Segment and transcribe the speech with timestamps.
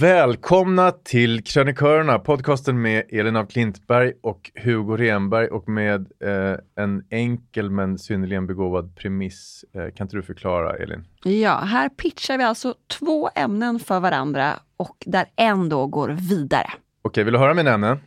[0.00, 7.04] Välkomna till Krönikörerna, podcasten med Elin af Klintberg och Hugo Renberg och med eh, en
[7.10, 9.64] enkel men synnerligen begåvad premiss.
[9.74, 11.04] Eh, kan inte du förklara Elin?
[11.24, 16.70] Ja, här pitchar vi alltså två ämnen för varandra och där en då går vidare.
[17.02, 17.98] Okej, vill du höra mina ämnen?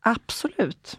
[0.00, 0.98] Absolut.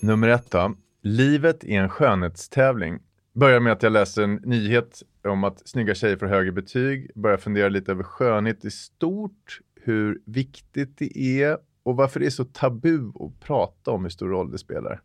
[0.00, 0.74] Nummer ett då.
[1.02, 2.98] Livet är en skönhetstävling.
[3.34, 7.10] Börjar med att jag läser en nyhet om att snygga tjejer får högre betyg.
[7.14, 12.30] Börjar fundera lite över skönhet i stort, hur viktigt det är och varför det är
[12.30, 15.00] så tabu att prata om hur stor roll det spelar.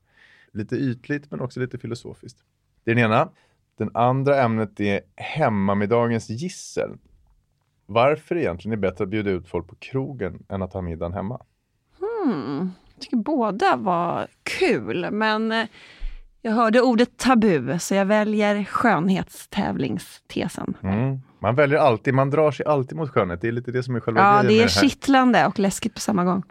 [0.52, 2.40] Lite ytligt men också lite filosofiskt.
[2.84, 3.30] Det är den ena.
[3.78, 6.98] Den andra ämnet är hemmamiddagens gissel.
[7.86, 11.14] Varför det egentligen är bättre att bjuda ut folk på krogen än att ha middagen
[11.14, 11.42] hemma.
[12.00, 12.72] Hmm.
[12.94, 15.68] Jag tycker båda var kul, men eh,
[16.44, 20.74] jag hörde ordet tabu, så jag väljer skönhetstävlingstesen.
[20.84, 21.20] Mm.
[21.42, 23.42] Man väljer alltid, man drar sig alltid mot skönhet.
[23.42, 26.00] Det är lite det som är själva Ja, det är det kittlande och läskigt på
[26.00, 26.44] samma gång.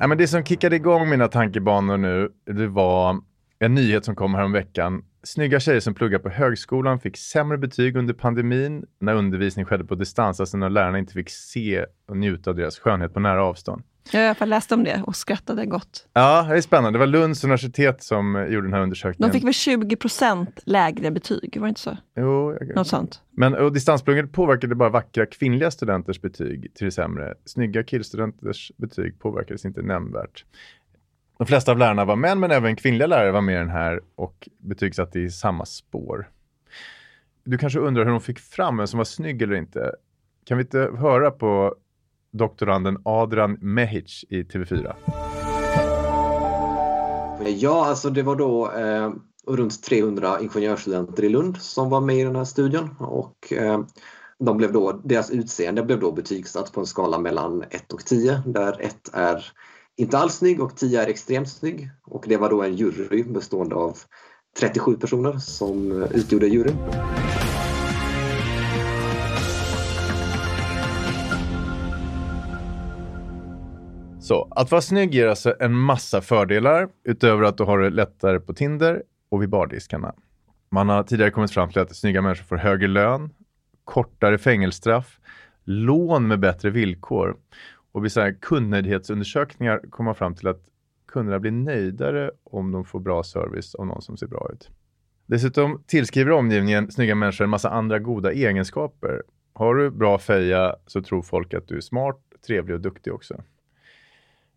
[0.00, 3.20] Ja, men det som kickade igång mina tankebanor nu, det var
[3.58, 5.02] en nyhet som kom här om veckan.
[5.24, 9.94] Snygga tjejer som pluggar på högskolan fick sämre betyg under pandemin när undervisning skedde på
[9.94, 13.82] distans, alltså när lärarna inte fick se och njuta av deras skönhet på nära avstånd.
[14.12, 16.08] Jag har i alla fall läst om det och skrattade gott.
[16.12, 16.98] Ja, det är spännande.
[16.98, 19.32] Det var Lunds universitet som gjorde den här De undersökningen.
[19.32, 21.96] fick väl 20% lägre betyg, var det inte så?
[22.16, 22.76] Jo, jag...
[22.76, 23.20] Något sånt.
[23.30, 27.34] Men och distansplugget påverkade bara vackra kvinnliga studenters betyg till det sämre.
[27.44, 30.44] Snygga killstudenters betyg påverkades inte nämnvärt.
[31.38, 34.00] De flesta av lärarna var män, men även kvinnliga lärare var med i den här
[34.14, 36.30] och betygsatte i samma spår.
[37.44, 39.92] Du kanske undrar hur de fick fram vem som var snygg eller inte.
[40.44, 41.74] Kan vi inte höra på
[42.30, 44.94] doktoranden Adrian Mehic i TV4?
[47.46, 49.12] Ja, alltså det var då eh,
[49.46, 53.80] runt 300 ingenjörsstudenter i Lund som var med i den här studien och eh,
[54.38, 58.42] de blev då, deras utseende blev då betygsatt på en skala mellan 1 och 10
[58.46, 59.52] där 1 är
[59.96, 61.90] inte alls snygg och 10 är extremt snygg.
[62.06, 63.98] Och det var då en jury bestående av
[64.60, 66.76] 37 personer som utgjorde juryn.
[74.20, 78.40] Så, att vara snygg ger alltså en massa fördelar utöver att du har det lättare
[78.40, 80.14] på Tinder och vid bardiskarna.
[80.70, 83.30] Man har tidigare kommit fram till att snygga människor får högre lön,
[83.84, 85.18] kortare fängelsestraff,
[85.64, 87.36] lån med bättre villkor
[87.94, 90.68] och vid så kundnöjdhetsundersökningar kommer man fram till att
[91.06, 94.70] kunderna blir nöjdare om de får bra service av någon som ser bra ut.
[95.26, 99.22] Dessutom tillskriver omgivningen snygga människor en massa andra goda egenskaper.
[99.52, 103.42] Har du bra feja så tror folk att du är smart, trevlig och duktig också.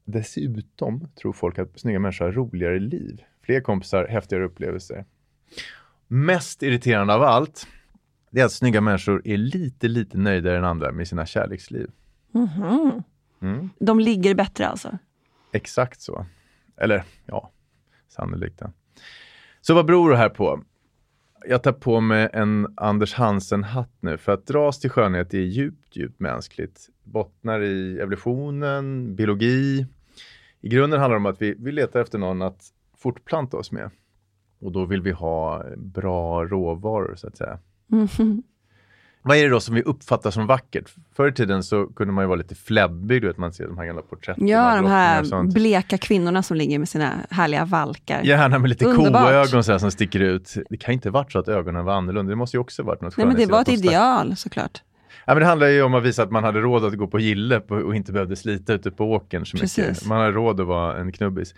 [0.06, 5.06] Dessutom tror folk att snygga människor har roligare liv, fler kompisar, häftigare upplevelser.
[6.08, 7.68] Mest irriterande av allt,
[8.32, 11.92] det är att snygga människor är lite, lite nöjdare än andra med sina kärleksliv.
[12.32, 13.04] Mhm.
[13.42, 13.70] Mm.
[13.80, 14.98] De ligger bättre alltså?
[15.52, 16.26] Exakt så.
[16.78, 17.52] Eller ja,
[18.08, 18.58] sannolikt.
[18.62, 18.72] Ja.
[19.62, 20.64] Så vad beror det här på?
[21.48, 25.96] Jag tar på mig en Anders Hansen-hatt nu för att dras till skönhet är djupt,
[25.96, 26.90] djupt mänskligt.
[27.04, 29.86] Bottnar i evolutionen, biologi.
[30.62, 32.64] I grunden handlar det om att vi, vi letar efter någon att
[32.98, 33.92] fortplanta oss med.
[34.60, 37.60] Och då vill vi ha bra råvaror så att säga.
[37.88, 38.44] Mhm.
[39.22, 40.94] Vad är det då som vi uppfattar som vackert?
[41.16, 43.78] Förr i tiden så kunde man ju vara lite fläbbig, du vet man ser de
[43.78, 48.22] här gamla porträtten Ja, de här bleka kvinnorna som ligger med sina härliga valkar.
[48.24, 49.24] Gärna med lite Underbart.
[49.24, 50.58] koögon så här som sticker ut.
[50.70, 52.30] Det kan inte varit så att ögonen var annorlunda.
[52.30, 54.82] Det måste ju också varit något Nej, men det var ett ideal såklart.
[55.26, 57.20] Ja, men det handlar ju om att visa att man hade råd att gå på
[57.20, 59.76] gille och inte behövde slita ute på åkern så mycket.
[59.76, 60.06] Precis.
[60.06, 61.54] Man hade råd att vara en knubbis.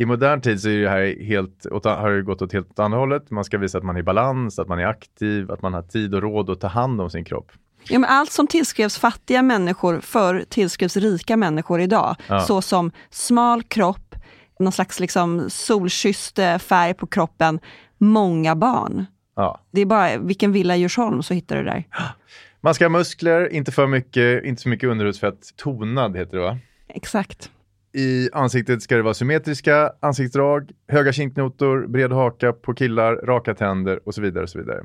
[0.00, 3.30] I modern tid så är det här helt, har det gått åt helt andra hållet.
[3.30, 5.82] Man ska visa att man är i balans, att man är aktiv, att man har
[5.82, 7.52] tid och råd att ta hand om sin kropp.
[7.88, 12.16] Ja, men allt som tillskrevs fattiga människor förr tillskrivs rika människor idag.
[12.28, 12.40] Ja.
[12.40, 14.14] Så som smal kropp,
[14.58, 17.60] någon slags liksom solkysst färg på kroppen,
[17.98, 19.06] många barn.
[19.36, 19.60] Ja.
[19.70, 21.84] Det är bara vilken villa i Djursholm så hittar du det där.
[22.60, 25.56] Man ska ha muskler, inte för mycket, inte så mycket underhudsfett.
[25.56, 26.58] Tonad heter det va?
[26.88, 27.50] Exakt.
[27.92, 34.00] I ansiktet ska det vara symmetriska ansiktsdrag, höga kinknotor, bred haka på killar, raka tänder
[34.08, 34.42] och så vidare.
[34.42, 34.80] och så vidare.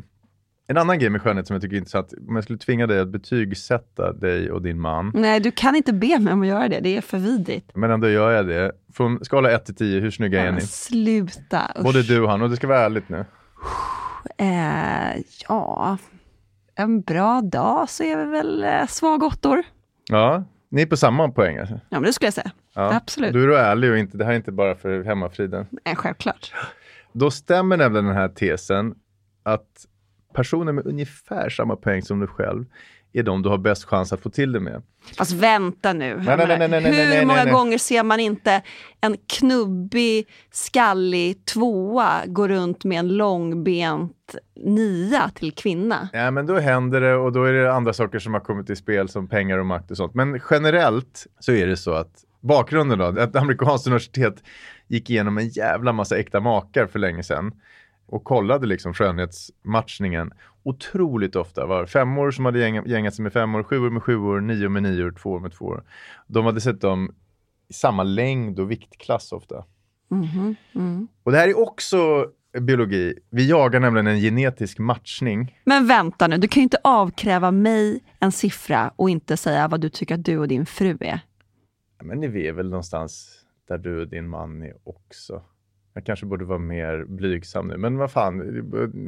[0.68, 3.00] En annan grej med skönhet som jag tycker är intressant, om jag skulle tvinga dig
[3.00, 6.68] att betygsätta dig och din man, Nej, du kan inte be mig om att göra
[6.68, 6.80] det.
[6.80, 7.72] Det är för vidrigt.
[7.76, 8.72] men ändå gör jag det.
[8.94, 10.62] Från skala 1 till 10, hur snygga är Men ni?
[10.62, 11.62] sluta.
[11.78, 11.84] usch.
[11.84, 13.26] Både du och han, och det ska vara ärligt nu.
[14.38, 15.98] Eh, ja,
[16.76, 19.64] en bra dag så är vi väl eh, svag åttor.
[20.10, 21.74] Ja, ni är på samma poäng alltså.
[21.74, 22.52] Ja, men det skulle jag säga.
[22.76, 22.96] Ja.
[22.96, 23.34] Absolut.
[23.34, 25.68] Då är du ärlig och inte, det här är inte bara för hemmafriden.
[25.86, 26.54] Nej, självklart.
[27.12, 28.96] Då stämmer nämligen den här tesen
[29.44, 29.86] att
[30.34, 32.66] personer med ungefär samma poäng som du själv
[33.14, 34.82] är de du har bäst chans att få till det med.
[35.18, 36.22] Fast vänta nu.
[36.26, 38.62] Nej, nej, nej, Hur många gånger ser man inte
[39.02, 46.10] en knubbig, skallig tvåa gå runt med en långbent nia till kvinna?
[46.14, 48.76] Ja, men då händer det och då är det andra saker som har kommit i
[48.76, 50.14] spel som pengar och makt och sånt.
[50.14, 54.44] Men generellt så är det så att bakgrunden då, ett amerikanskt universitet
[54.88, 57.52] gick igenom en jävla massa äkta makar för länge sedan
[58.08, 60.32] och kollade liksom skönhetsmatchningen
[60.64, 61.66] otroligt ofta.
[61.66, 65.12] var femmor som hade gäng, gängat sig med femmor, sjuor med sjuor, nior med nior,
[65.12, 65.84] tvåor med tvåor.
[66.28, 67.16] De hade sett dem
[67.70, 69.66] i samma längd och viktklass ofta.
[70.12, 71.08] Mhm, mm.
[71.24, 72.28] Och det här är också
[72.60, 73.14] biologi.
[73.30, 75.60] Vi jagar nämligen en genetisk matchning.
[75.66, 79.82] Men vänta nu, du kan ju inte avkräva mig en siffra och inte säga vad
[79.82, 81.20] du tycker att du och din fru är.
[82.08, 85.42] Men ni är väl någonstans där du och din man är också.
[85.94, 88.38] Jag kanske borde vara mer blygsam nu, men vad fan.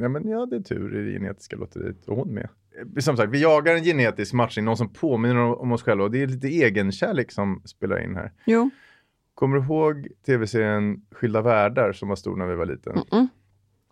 [0.00, 2.48] Ja, men ja, det är tur i det genetiska lotteriet och hon med.
[2.96, 6.10] Eh, Som sagt, vi jagar en genetisk matchning, någon som påminner om- oss själva och
[6.10, 8.32] det är lite egenkärlek som spelar in här.
[8.46, 8.70] Jo.
[9.34, 12.92] Kommer du ihåg tv-serien Skilda världar som var stor när vi var liten?
[12.96, 13.28] Mm-mm.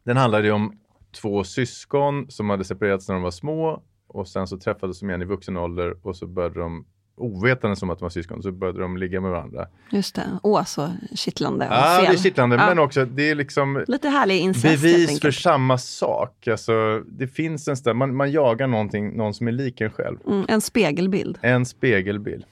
[0.05, 0.79] Den handlade ju om
[1.21, 5.23] två syskon som hade separerats när de var små och sen så träffades de igen
[5.23, 6.87] i vuxen ålder och så började de,
[7.17, 9.67] ovetande som att de var syskon, så började de ligga med varandra.
[9.91, 10.39] Just det.
[10.43, 11.71] Åh, så kittlande Ja,
[12.01, 12.19] det är fel.
[12.19, 12.67] kittlande, Ja.
[12.69, 16.49] men också det är liksom Lite härlig incest bevis för samma sak.
[16.49, 20.19] Alltså, det finns en ställe, man, man jagar någonting, någon som är lik en själv.
[20.27, 21.39] Mm, en spegelbild.
[21.43, 22.45] En spegelbild.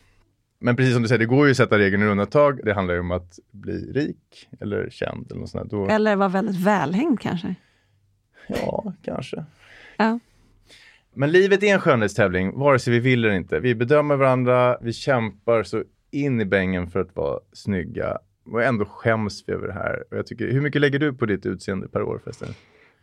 [0.60, 2.60] Men precis som du säger, det går ju att sätta regeln i undantag.
[2.64, 5.70] Det handlar ju om att bli rik eller känd eller något sånt.
[5.70, 7.54] Då, Eller var väldigt välhängd kanske.
[8.48, 9.44] Ja, kanske.
[9.96, 10.18] Ja.
[11.14, 13.60] Men livet är en skönhetstävling, vare sig vi vill eller inte.
[13.60, 18.18] Vi bedömer varandra, vi kämpar så in i bängen för att vara snygga.
[18.52, 20.04] Och ändå skäms vi över det här.
[20.10, 22.48] Och jag tycker, hur mycket lägger du på ditt utseende per år förresten?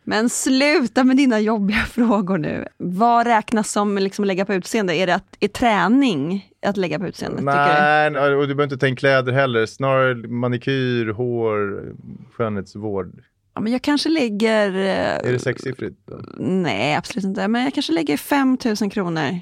[0.04, 2.64] Men sluta med dina jobbiga frågor nu.
[2.76, 4.96] Vad räknas som liksom lägga på utseende?
[4.96, 7.38] Är det att, är träning att lägga på utseende?
[7.38, 8.20] Tycker du?
[8.20, 9.66] Nej, och du behöver inte ta in kläder heller.
[9.66, 11.84] Snarare manikyr, hår,
[12.32, 13.22] skönhetsvård.
[13.54, 14.68] Ja, men jag kanske lägger...
[14.74, 15.96] eh, Är det sexsiffrigt?
[16.38, 17.48] Nej, absolut inte.
[17.48, 19.38] Men jag kanske lägger 5 000 kronor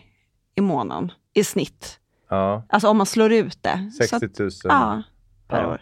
[0.55, 1.97] i månaden i snitt
[2.31, 3.91] Ja, Alltså om man slår ut det.
[3.93, 5.03] Så 60 att, 000 ja,
[5.49, 5.69] per Ja.
[5.69, 5.81] år.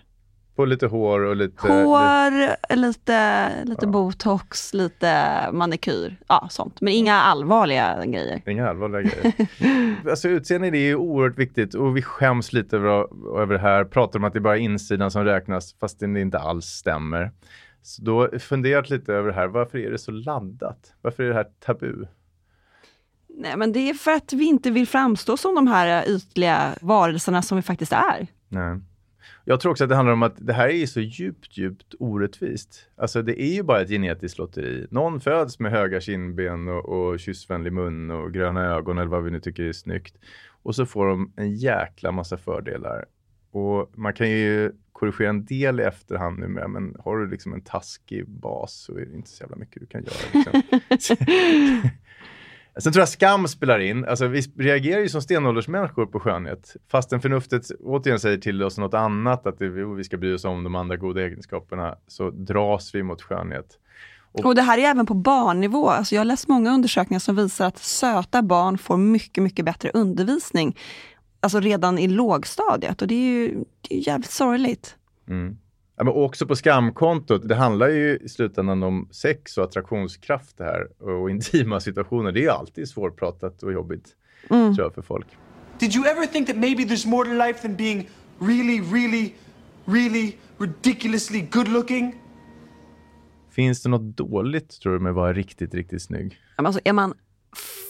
[0.56, 1.68] på lite hår och lite...
[1.68, 5.12] Hår, lite, lite botox, lite
[5.52, 6.16] manikyr.
[6.28, 6.80] Ja, sånt.
[6.80, 8.42] Men inga allvarliga grejer.
[8.46, 9.32] Inga allvarliga grejer.
[10.10, 12.90] alltså utseende det är ju oerhört viktigt och vi skäms lite över,
[13.42, 13.84] över det här.
[13.84, 17.30] Pratar om att det är bara insidan som räknas fast det inte alls stämmer.
[17.88, 19.48] Så då funderat lite över det här.
[19.48, 20.94] Varför är det så laddat?
[21.02, 22.06] Varför är det här tabu?
[23.28, 27.42] Nej, men det är för att vi inte vill framstå som de här ytliga varelserna
[27.42, 28.26] som vi faktiskt är.
[28.48, 28.80] Nej.
[29.44, 32.88] Jag tror också att det handlar om att det här är så djupt, djupt orättvist.
[32.96, 34.86] Alltså det är ju bara ett genetiskt lotteri.
[34.90, 39.30] Någon föds med höga kindben och, och kyssvänlig mun och gröna ögon eller vad vi
[39.30, 40.16] nu tycker är snyggt.
[40.62, 43.04] Och så får de en jäkla massa fördelar.
[43.58, 47.52] Och man kan ju korrigera en del i efterhand nu med, men har du liksom
[47.52, 50.52] en taskig bas så är det inte så jävla mycket du kan göra.
[50.92, 51.20] Liksom.
[52.78, 54.04] Sen tror jag skam spelar in.
[54.04, 56.76] Alltså, vi reagerar ju som stenåldersmänniskor på skönhet.
[56.90, 60.64] Fastän förnuftet återigen säger till oss något annat, att det, vi ska bry oss om
[60.64, 63.78] de andra goda egenskaperna, så dras vi mot skönhet.
[64.32, 65.88] Och det här är även på barnnivå.
[65.88, 69.90] Alltså jag har läst många undersökningar som visar att söta barn får mycket, mycket bättre
[69.94, 70.76] undervisning.
[71.40, 74.96] Alltså redan i lågstadiet och det är ju, det är jävligt sorgligt.
[75.28, 75.56] Mm.
[75.96, 80.64] Ja, men också på skamkontot, det handlar ju i slutändan om sex och attraktionskraft det
[80.64, 82.32] här och intima situationer.
[82.32, 84.14] Det är alltid svårpratat och jobbigt
[84.50, 84.74] Mm.
[84.74, 85.26] tror jag för folk.
[85.78, 89.32] Did you ever think that maybe there's more to life than being really, really,
[89.84, 92.14] really ridiculously good looking?
[93.50, 96.36] Finns det något dåligt tror du med att vara riktigt, riktigt snygg?
[96.56, 97.14] Men Alltså är man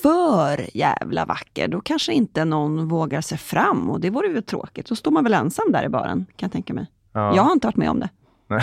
[0.02, 4.86] för jävla vacker, då kanske inte någon vågar sig fram och det vore ju tråkigt.
[4.86, 6.86] Då står man väl ensam där i baren, kan jag tänka mig.
[7.12, 7.36] Ja.
[7.36, 8.08] Jag har inte varit med om det.
[8.50, 8.62] Nej.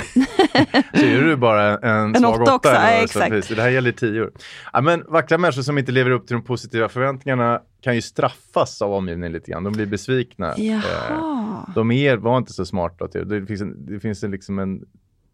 [0.94, 2.74] så är du bara en, En svag åtta åtta.
[2.74, 3.50] ja, exakt.
[3.56, 4.30] Det här gäller tio.
[4.74, 8.82] Ja, men vackra människor som inte lever upp till de positiva förväntningarna kan ju straffas
[8.82, 9.64] av omgivningen lite grann.
[9.64, 10.54] De blir besvikna.
[10.54, 11.70] Eh, Jaha.
[11.76, 13.08] De är, var inte så smarta.
[13.08, 13.26] Det.
[13.26, 14.82] Det finns en, det finns en, liksom en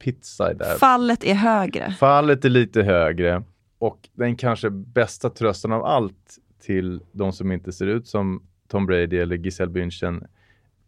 [0.04, 0.78] pizza där.
[0.78, 1.96] Fallet är högre.
[2.00, 3.44] Fallet är lite högre
[3.82, 8.86] och den kanske bästa trösten av allt till de som inte ser ut som Tom
[8.86, 10.28] Brady eller Giselle Bündchen,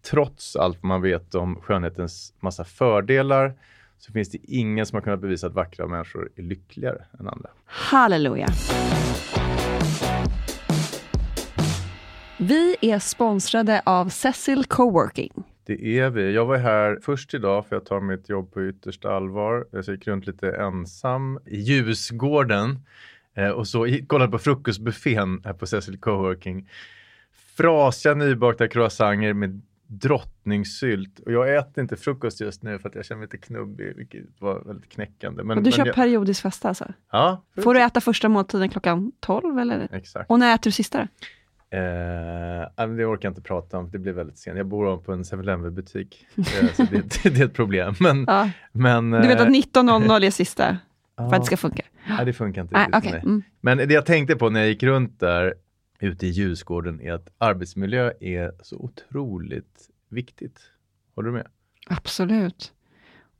[0.01, 3.53] trots allt man vet om skönhetens massa fördelar,
[3.97, 7.49] så finns det ingen som har kunnat bevisa att vackra människor är lyckligare än andra.
[7.65, 8.47] Halleluja.
[12.37, 15.43] Vi är sponsrade av Cecil Coworking.
[15.65, 16.33] Det är vi.
[16.33, 19.65] Jag var här först idag för jag tar mitt jobb på yttersta allvar.
[19.71, 22.79] Jag gick runt lite ensam i Ljusgården
[23.33, 26.69] eh, och så kollade på frukostbuffén här på Cecil Coworking.
[27.57, 31.19] Frasiga nybakta croissanter med drottningsylt.
[31.19, 34.23] Och jag äter inte frukost just nu för att jag känner mig lite knubbig, vilket
[34.39, 35.43] var väldigt knäckande.
[35.43, 36.93] Men, Och du men kör jag, periodisk fasta alltså?
[37.11, 39.89] Ja, Får du äta första måltiden klockan 12 eller?
[39.91, 40.29] exakt.
[40.29, 41.07] Och när äter du sista då?
[41.73, 44.57] Eh, men det orkar jag inte prata om, det blir väldigt sent.
[44.57, 47.95] Jag bor på en 7-Eleven butik, eh, så det, det är ett problem.
[47.99, 48.49] Men, Ja.
[48.71, 50.77] men, Du vet eh, att 19.00 är sista
[51.15, 51.83] för att det ska funka?
[52.09, 53.21] Nej, det funkar inte Nej, riktigt mig.
[53.21, 53.43] Mm.
[53.61, 55.53] Men det jag tänkte på när jag gick runt där
[55.99, 60.59] ute i ljusgården är att arbetsmiljö är så otroligt viktigt.
[61.15, 61.47] Håller du med?
[61.87, 62.71] Absolut.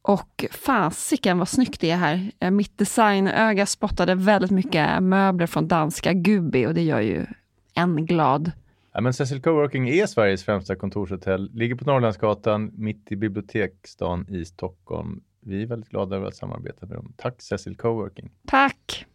[0.02, 2.32] Och fasiken vad snyggt det är här.
[2.40, 7.26] Eh, Mitt designöga spottade väldigt mycket möbler från danska Gubi och det gör ju
[7.74, 8.52] en glad.
[8.94, 14.46] Ja, men Cecil Coworking är Sveriges främsta kontorshotell, ligger på Norrlandsgatan mitt i biblioteksstan i
[14.46, 15.24] Stockholm.
[15.42, 17.14] Vi är väldigt glada över att samarbeta med dem.
[17.18, 18.32] Tack Cecil Coworking.
[18.48, 19.06] Tack!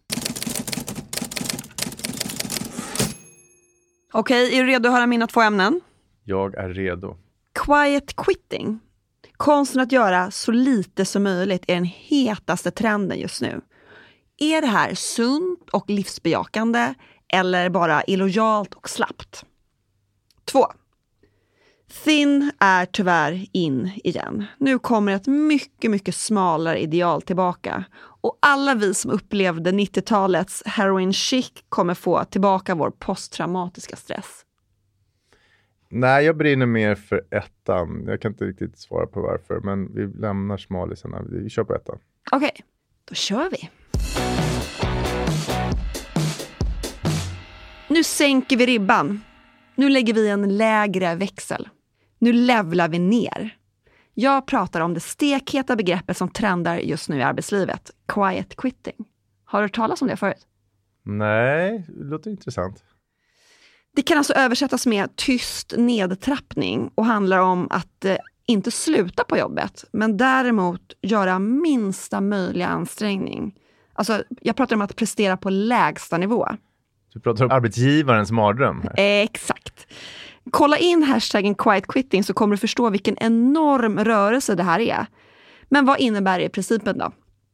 [4.12, 5.80] Okej, är du redo att höra mina två ämnen?
[6.24, 7.16] Jag är redo.
[7.52, 8.78] Quiet quitting.
[9.36, 13.60] Konsten att göra så lite som möjligt är den hetaste trenden just nu.
[14.38, 16.94] Är det här sunt och livsbejakande
[17.28, 19.44] eller bara illojalt och slappt?
[20.44, 20.66] 2.
[22.04, 24.44] Thin är tyvärr in igen.
[24.58, 27.84] Nu kommer ett mycket, mycket smalare ideal tillbaka.
[28.20, 34.44] Och alla vi som upplevde 90-talets heroin chic kommer få tillbaka vår posttraumatiska stress.
[35.88, 38.04] Nej, jag brinner mer för ettan.
[38.06, 41.22] Jag kan inte riktigt svara på varför, men vi lämnar smalisarna.
[41.30, 41.98] Vi kör på ettan.
[42.32, 42.64] Okej,
[43.04, 43.70] då kör vi.
[47.98, 49.20] Nu sänker vi ribban.
[49.74, 51.68] Nu lägger vi en lägre växel.
[52.18, 53.56] Nu levlar vi ner.
[54.14, 58.94] Jag pratar om det stekheta begreppet som trendar just nu i arbetslivet, quiet quitting.
[59.44, 60.46] Har du hört talas om det förut?
[61.02, 62.84] Nej, det låter intressant.
[63.96, 69.38] Det kan alltså översättas med tyst nedtrappning och handlar om att eh, inte sluta på
[69.38, 73.54] jobbet, men däremot göra minsta möjliga ansträngning.
[73.92, 76.48] Alltså, jag pratar om att prestera på lägsta nivå.
[77.12, 78.92] Du pratar om arbetsgivarens mardröm här.
[78.96, 79.86] Exakt.
[80.50, 85.06] Kolla in hashtaggen quiet quitting så kommer du förstå vilken enorm rörelse det här är.
[85.68, 87.12] Men vad innebär det i principen då?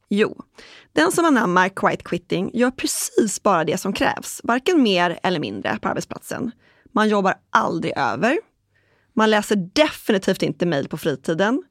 [0.09, 0.43] Jo,
[0.93, 5.77] den som anammar quiet quitting gör precis bara det som krävs, varken mer eller mindre
[5.81, 6.51] på arbetsplatsen.
[6.93, 8.37] Man jobbar aldrig över.
[9.13, 11.63] Man läser definitivt inte mejl på fritiden.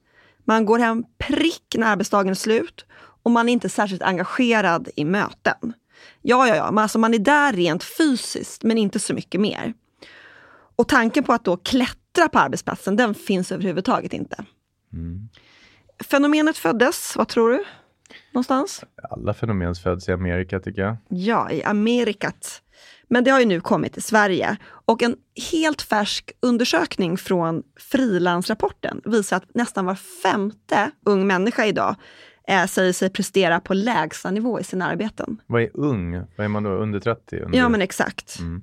[0.44, 2.86] Man går hem prick när arbetsdagen är slut
[3.22, 5.72] och man är inte särskilt engagerad i möten.
[6.22, 9.74] Ja, ja, ja, men alltså man är där rent fysiskt, men inte så mycket mer.
[10.76, 14.44] Och tanken på att då klättra på arbetsplatsen, den finns överhuvudtaget inte.
[14.92, 15.28] Mm.
[16.10, 17.64] Fenomenet föddes, vad tror du?
[18.32, 18.84] Någonstans?
[19.10, 20.96] Alla fenomen föds i Amerika tycker jag.
[21.08, 22.62] Ja, i Amerikat.
[23.08, 24.56] Men det har ju nu kommit till Sverige.
[24.62, 25.16] Och en
[25.52, 31.96] helt färsk undersökning från Frilansrapporten visar att nästan var femte ung människa idag
[32.48, 35.40] eh, säger sig prestera på lägsta nivå i sina arbeten.
[35.46, 36.12] Vad är ung?
[36.36, 36.70] Vad är man då?
[36.70, 37.40] Under 30?
[37.40, 37.58] Under...
[37.58, 38.38] Ja, men exakt.
[38.38, 38.62] Mm.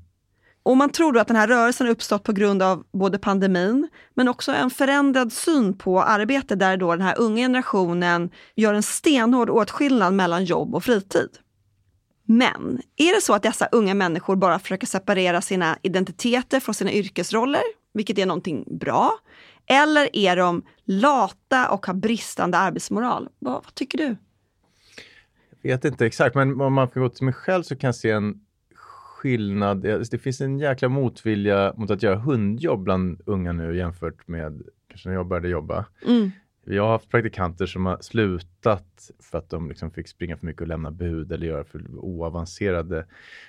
[0.63, 3.89] Och man tror då att den här rörelsen har uppstått på grund av både pandemin,
[4.13, 8.83] men också en förändrad syn på arbete där då den här unga generationen gör en
[8.83, 11.29] stenhård åtskillnad mellan jobb och fritid.
[12.25, 16.91] Men är det så att dessa unga människor bara försöker separera sina identiteter från sina
[16.91, 17.61] yrkesroller,
[17.93, 19.11] vilket är någonting bra?
[19.71, 23.29] Eller är de lata och har bristande arbetsmoral?
[23.39, 24.15] Vad, vad tycker du?
[25.61, 27.95] Jag vet inte exakt, men om man får gå till mig själv så kan jag
[27.95, 28.41] se en
[28.75, 29.81] skillnad.
[30.11, 35.09] Det finns en jäkla motvilja mot att göra hundjobb bland unga nu jämfört med kanske
[35.09, 35.85] när jag började jobba.
[36.07, 36.31] Mm.
[36.65, 40.61] Jag har haft praktikanter som har slutat för att de liksom fick springa för mycket
[40.61, 43.05] och lämna bud eller göra för oavancerade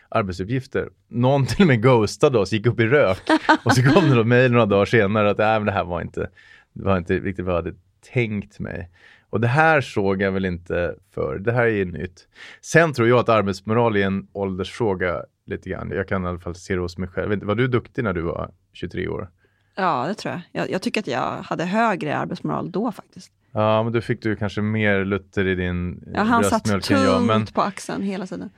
[0.08, 0.88] arbetsuppgifter.
[1.08, 3.22] Någon till och med ghostade oss, gick upp i rök
[3.64, 6.00] och så kom det då mejl några dagar senare att äh, men det här var
[6.00, 6.30] inte,
[6.72, 7.74] det var inte riktigt vad jag hade
[8.12, 8.90] tänkt mig.
[9.30, 11.38] Och det här såg jag väl inte för.
[11.38, 12.28] Det här är nytt.
[12.60, 15.90] Sen tror jag att arbetsmoral är en åldersfråga lite grann.
[15.90, 17.44] Jag kan i alla fall se det hos mig själv.
[17.44, 19.28] Var du duktig när du var 23 år?
[19.74, 20.42] Ja, det tror jag.
[20.52, 20.70] jag.
[20.70, 20.82] jag.
[20.82, 23.32] tycker att jag hade högre arbetsmoral då faktiskt.
[23.52, 27.46] Ja, men då fick du kanske mer Luther i din ja, han satt tungt men...
[27.46, 28.50] på axeln hela tiden.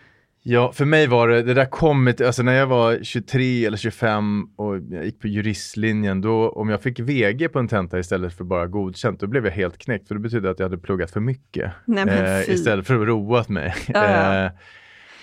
[0.46, 4.48] Ja, för mig var det, det där kommit, alltså när jag var 23 eller 25
[4.56, 8.44] och jag gick på juristlinjen, då om jag fick VG på en tenta istället för
[8.44, 11.20] bara godkänt, då blev jag helt knäckt, för det betydde att jag hade pluggat för
[11.20, 11.72] mycket.
[11.84, 13.74] Nej, eh, istället för att roat mig.
[13.86, 14.50] Ja, ja.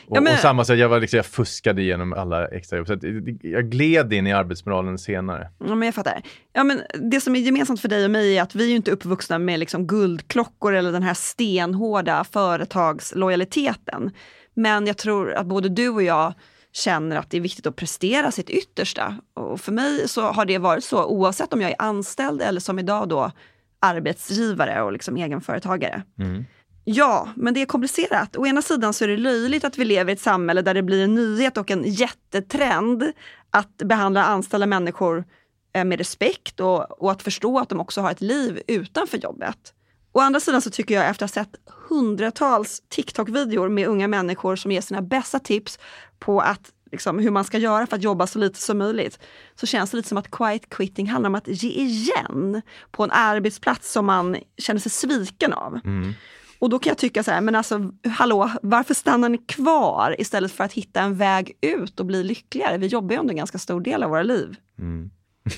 [0.08, 0.34] Och, ja, men...
[0.34, 2.88] och samma sak, jag, var liksom, jag fuskade igenom alla extrajobb.
[2.88, 2.98] Så
[3.42, 5.50] jag gled in i arbetsmoralen senare.
[5.60, 6.22] Ja, men jag fattar.
[6.54, 8.92] Ja, men det som är gemensamt för dig och mig är att vi är inte
[8.92, 14.12] uppvuxna med liksom guldklockor eller den här stenhårda företagslojaliteten.
[14.54, 16.34] Men jag tror att både du och jag
[16.74, 19.18] känner att det är viktigt att prestera sitt yttersta.
[19.34, 22.80] Och för mig så har det varit så oavsett om jag är anställd eller som
[22.80, 23.32] idag då
[23.80, 26.04] arbetsgivare och liksom egenföretagare.
[26.20, 26.46] Mm.
[26.84, 28.38] Ja, men det är komplicerat.
[28.38, 30.84] Å ena sidan så är det löjligt att vi lever i ett samhälle där det
[30.84, 33.12] blir en nyhet och en jättetrend
[33.50, 35.26] att behandla anställda människor
[35.74, 39.74] eh, med respekt och, och att förstå att de också har ett liv utanför jobbet.
[40.14, 41.56] Å andra sidan så tycker jag efter att ha sett
[41.90, 45.80] hundratals TikTok-videor med unga människor som ger sina bästa tips
[46.20, 49.20] på att, liksom, hur man ska göra för att jobba så lite som möjligt,
[49.56, 53.12] så känns det lite som att quiet quitting handlar om att ge igen på en
[53.12, 55.80] arbetsplats som man känner sig sviken av.
[55.86, 56.14] Mm.
[56.62, 60.52] Och då kan jag tycka så här, men alltså hallå, varför stannar ni kvar istället
[60.52, 62.78] för att hitta en väg ut och bli lyckligare?
[62.78, 64.56] Vi jobbar ju under en ganska stor del av våra liv.
[64.80, 65.10] Mm.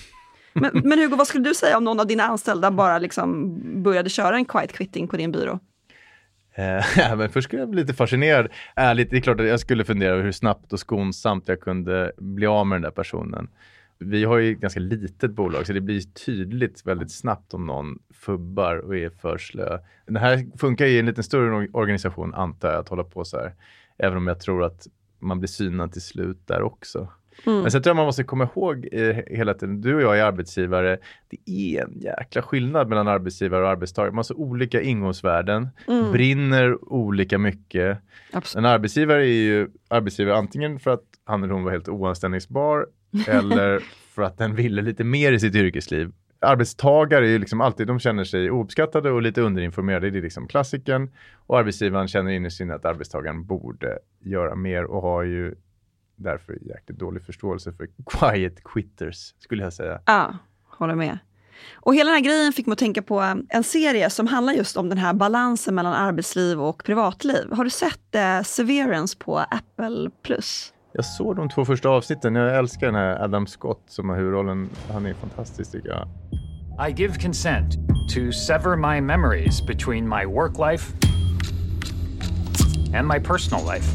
[0.53, 4.09] men, men Hugo, vad skulle du säga om någon av dina anställda bara liksom började
[4.09, 5.59] köra en quiet quitting på din byrå?
[6.95, 8.47] ja, men först skulle jag bli lite fascinerad.
[8.75, 12.11] Ärligt, det är klart att jag skulle fundera över hur snabbt och skonsamt jag kunde
[12.17, 13.47] bli av med den där personen
[14.03, 17.99] vi har ju ett ganska litet bolag så det blir tydligt väldigt snabbt om någon
[18.13, 19.79] fubbar och är för slö.
[20.05, 23.53] Det här funkar i en lite större organisation antar jag att hålla på så här.
[23.97, 24.87] Även om jag tror att
[25.19, 27.07] man blir synad till slut där också.
[27.45, 27.61] Mm.
[27.61, 28.87] Men sen tror jag man måste komma ihåg
[29.27, 30.97] hela tiden, du och jag är arbetsgivare,
[31.29, 34.11] det är en jäkla skillnad mellan arbetsgivare och arbetstagare.
[34.11, 36.11] Man har så olika ingångsvärden, mm.
[36.11, 37.97] brinner olika mycket.
[38.31, 38.65] Absolut.
[38.65, 42.87] En arbetsgivare är ju arbetsgivare antingen för att han eller hon var helt oanställningsbar
[43.27, 43.79] eller
[44.13, 46.11] för att den ville lite mer i sitt yrkesliv.
[46.39, 50.09] Arbetstagare är ju liksom alltid, de känner sig ouppskattade och lite underinformerade.
[50.09, 51.11] Det är liksom klassiken.
[51.45, 55.55] Och arbetsgivaren känner in i sin att arbetstagaren borde göra mer och har ju
[56.15, 60.01] därför jäkligt dålig förståelse för quiet quitters, skulle jag säga.
[60.05, 61.17] Ja, håller med.
[61.73, 64.53] Och hela den här grejen fick mig att tänka på eh, en serie som handlar
[64.53, 67.51] just om den här balansen mellan arbetsliv och privatliv.
[67.51, 70.73] Har du sett eh, Severance på Apple Plus?
[70.95, 72.35] Jag såg de två första avsnitten.
[72.35, 74.69] Jag älskar den här Adam Scott som har huvudrollen.
[74.91, 76.07] Han är fantastisk tycker jag.
[76.89, 77.73] I give consent
[78.13, 80.93] to sever my memories between my work life
[82.95, 83.87] and my personal life.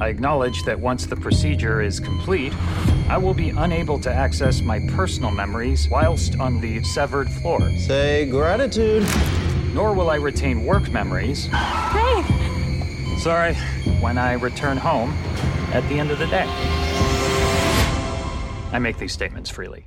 [0.00, 2.52] I acknowledge that once the procedure is complete,
[3.08, 7.60] I will be unable to access my personal memories whilst on the severed floor.
[7.78, 9.06] Say gratitude.
[9.74, 11.46] Nor will I retain work memories.
[11.46, 12.43] Hey!
[13.24, 13.56] Sorry,
[14.02, 15.12] when I return home
[15.72, 16.46] at the end of the day.
[18.72, 19.84] I make these statements freely.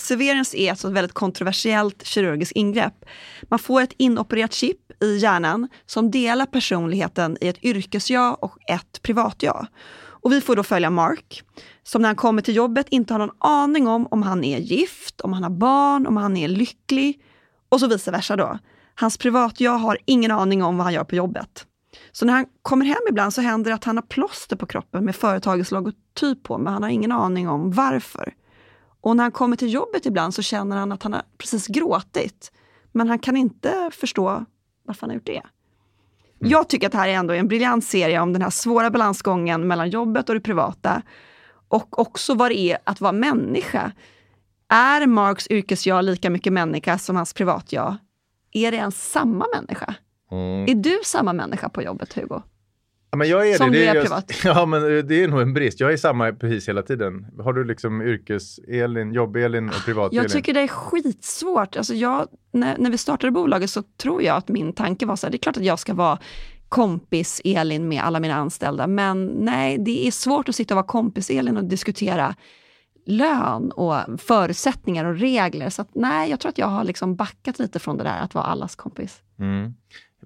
[0.00, 3.04] Severance är alltså ett väldigt kontroversiellt kirurgiskt ingrepp.
[3.42, 9.02] Man får ett inopererat chip i hjärnan som delar personligheten i ett yrkesjag och ett
[9.02, 9.66] privatjag.
[9.96, 11.42] Och vi får då följa Mark,
[11.82, 15.20] som när han kommer till jobbet inte har någon aning om om han är gift,
[15.20, 17.20] om han har barn, om han är lycklig
[17.68, 18.58] och så vice versa då.
[18.94, 21.66] Hans privatjag har ingen aning om vad han gör på jobbet.
[22.12, 25.04] Så när han kommer hem ibland så händer det att han har plåster på kroppen
[25.04, 28.34] med företagets logotyp på, men han har ingen aning om varför.
[29.00, 32.52] Och när han kommer till jobbet ibland så känner han att han har precis gråtit.
[32.92, 34.44] Men han kan inte förstå
[34.84, 35.42] varför han har gjort det.
[36.38, 39.66] Jag tycker att det här är ändå en briljant serie om den här svåra balansgången
[39.66, 41.02] mellan jobbet och det privata.
[41.68, 43.92] Och också vad det är att vara människa.
[44.68, 47.96] Är Marks yrkesjag lika mycket människa som hans privatjag?
[48.52, 49.94] Är det ens samma människa?
[50.34, 50.68] Mm.
[50.68, 52.42] Är du samma människa på jobbet, Hugo?
[53.10, 53.78] Ja, men jag är Som det.
[53.78, 54.32] du det är just, privat.
[54.44, 55.80] Ja, men det är nog en brist.
[55.80, 57.26] Jag är samma precis hela tiden.
[57.38, 60.22] Har du liksom yrkes-Elin, jobb-Elin och privat-Elin?
[60.22, 61.76] Jag tycker det är skitsvårt.
[61.76, 65.26] Alltså jag, när, när vi startade bolaget så tror jag att min tanke var så
[65.26, 66.18] här, det är klart att jag ska vara
[66.68, 70.86] kompis Elin med alla mina anställda, men nej, det är svårt att sitta och vara
[70.86, 72.34] kompis Elin och diskutera
[73.06, 75.70] lön och förutsättningar och regler.
[75.70, 78.34] Så att, nej, jag tror att jag har liksom backat lite från det där att
[78.34, 79.22] vara allas kompis.
[79.38, 79.74] Mm.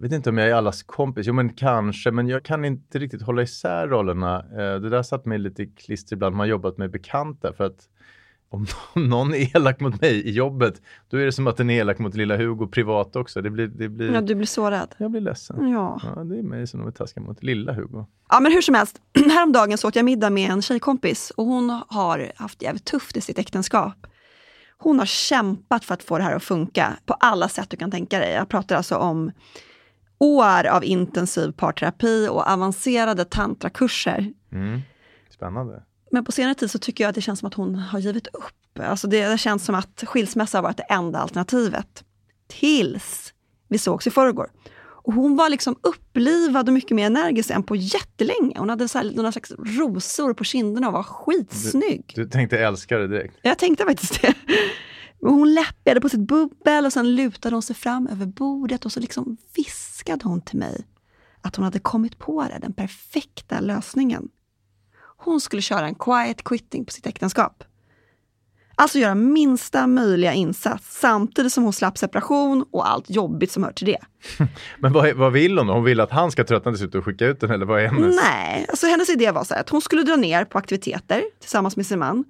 [0.00, 1.26] Jag vet inte om jag är allas kompis.
[1.26, 2.10] Jo, men kanske.
[2.10, 4.36] Men jag kan inte riktigt hålla isär rollerna.
[4.38, 6.36] Eh, Det där satt mig lite i klister ibland.
[6.36, 7.52] Man har jobbat med bekanta.
[7.52, 7.88] För att
[8.50, 11.80] om någon är elak mot mig i jobbet, då är det som att den är
[11.80, 13.42] elak mot lilla Hugo privat också.
[13.42, 14.12] Det blir, det blir...
[14.14, 14.94] Ja, du blir så rädd.
[14.98, 15.68] Jag blir ledsen.
[15.70, 16.00] Ja.
[16.16, 18.06] Ja, det är mig som de är taskiga mot lilla Hugo.
[18.28, 21.82] Ja men hur som helst, häromdagen så åt jag middag med en tjejkompis och hon
[21.88, 24.06] har haft jävligt tufft i sitt äktenskap.
[24.78, 27.90] Hon har kämpat för att få det här att funka på alla sätt du kan
[27.90, 28.32] tänka dig.
[28.32, 29.30] Jag pratar alltså om
[30.18, 34.32] år av intensiv parterapi och avancerade tantrakurser.
[34.52, 34.80] Mm.
[35.30, 35.82] Spännande.
[36.10, 38.26] Men på senare tid så tycker jag att det känns som att hon har givit
[38.26, 38.78] upp.
[38.80, 42.04] Alltså det, det känns som att skilsmässa har varit det enda alternativet.
[42.46, 43.32] Tills
[43.68, 44.50] vi sågs i förrgår.
[45.08, 48.58] Och hon var liksom upplivad och mycket mer energisk än på jättelänge.
[48.58, 52.12] Hon hade så här, några slags rosor på kinderna och var skitsnygg.
[52.14, 53.34] Du tänkte älska det direkt.
[53.42, 54.34] Jag tänkte faktiskt det.
[55.20, 59.00] Hon läppade på sitt bubbel och sen lutade hon sig fram över bordet och så
[59.00, 60.86] liksom viskade hon till mig
[61.42, 64.28] att hon hade kommit på det, den perfekta lösningen.
[65.16, 67.64] Hon skulle köra en quiet quitting på sitt äktenskap.
[68.80, 73.72] Alltså göra minsta möjliga insats samtidigt som hon slapp separation och allt jobbigt som hör
[73.72, 73.98] till det.
[74.78, 75.68] Men vad, vad vill hon?
[75.68, 78.16] Hon vill att han ska tröttna slut och skicka ut den eller vad är hennes?
[78.24, 81.76] Nej, alltså hennes idé var så här att hon skulle dra ner på aktiviteter tillsammans
[81.76, 82.24] med sin man.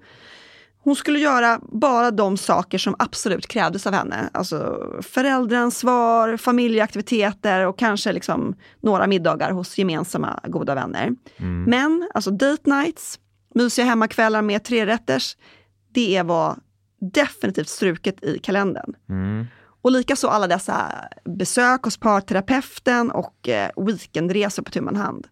[0.89, 4.29] Hon skulle göra bara de saker som absolut krävdes av henne.
[4.33, 11.15] Alltså föräldraansvar, familjeaktiviteter och kanske liksom några middagar hos gemensamma goda vänner.
[11.67, 13.19] Men alltså date nights,
[13.55, 15.37] mysiga hemmakvällar med trerätters,
[15.93, 16.57] det var
[17.13, 18.93] definitivt struket i kalendern.
[19.09, 19.45] Mm.
[19.81, 20.91] Och likaså alla dessa
[21.25, 25.27] besök hos parterapeuten och eh, weekendresor på tu man hand.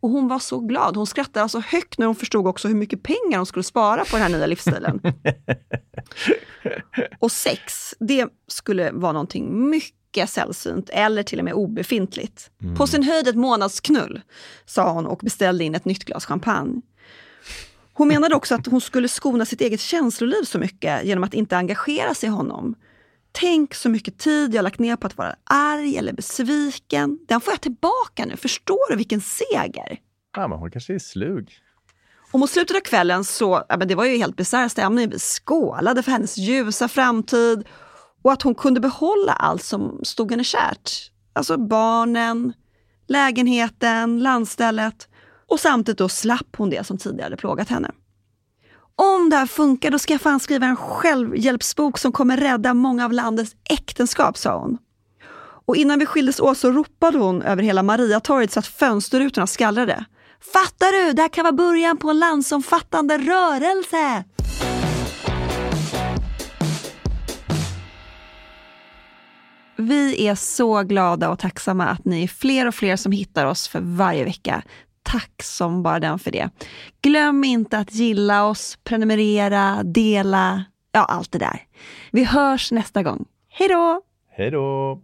[0.00, 0.96] Och hon var så glad.
[0.96, 4.16] Hon skrattade alltså högt när hon förstod också hur mycket pengar hon skulle spara på
[4.16, 5.00] den här nya livsstilen.
[7.18, 12.50] och sex, det skulle vara någonting mycket sällsynt eller till och med obefintligt.
[12.76, 14.20] På sin höjd ett månadsknull,
[14.66, 16.80] sa hon och beställde in ett nytt glas champagne.
[17.92, 21.56] Hon menade också att hon skulle skona sitt eget känsloliv så mycket genom att inte
[21.56, 22.74] engagera sig i honom.
[23.32, 27.18] Tänk så mycket tid jag lagt ner på att vara arg eller besviken.
[27.28, 28.36] Den får jag tillbaka nu.
[28.36, 29.98] Förstår du vilken seger?
[30.36, 31.52] Ja, men hon kanske är slug.
[32.32, 35.10] Och mot slutet av kvällen så, ja, men det var ju helt bisarr stämning.
[35.10, 37.64] Vi skålade för hennes ljusa framtid
[38.22, 40.90] och att hon kunde behålla allt som stod henne kärt.
[41.32, 42.52] Alltså barnen,
[43.06, 45.08] lägenheten, landstället
[45.46, 47.90] och samtidigt då slapp hon det som tidigare plågat henne.
[49.00, 53.04] Om det här funkar, då ska jag fan skriva en självhjälpsbok som kommer rädda många
[53.04, 54.78] av landets äktenskap, sa hon.
[55.66, 60.04] Och innan vi skildes åt så ropade hon över hela Mariatorget så att fönsterrutorna skallrade.
[60.52, 61.12] Fattar du?
[61.12, 64.24] Det här kan vara början på en landsomfattande rörelse!
[69.76, 73.68] Vi är så glada och tacksamma att ni är fler och fler som hittar oss
[73.68, 74.62] för varje vecka
[75.10, 76.50] tack som bara den för det.
[77.02, 81.60] Glöm inte att gilla oss, prenumerera, dela, ja allt det där.
[82.12, 83.24] Vi hörs nästa gång.
[83.48, 84.02] Hej då!
[84.36, 85.00] Hej då!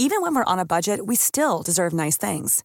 [0.00, 2.64] Even when we're on a budget we still deserve nice things.